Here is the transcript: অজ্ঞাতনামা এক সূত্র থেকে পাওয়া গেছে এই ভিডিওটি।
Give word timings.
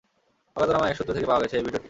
অজ্ঞাতনামা 0.55 0.87
এক 0.89 0.95
সূত্র 0.97 1.11
থেকে 1.15 1.27
পাওয়া 1.29 1.41
গেছে 1.43 1.55
এই 1.57 1.63
ভিডিওটি। 1.65 1.79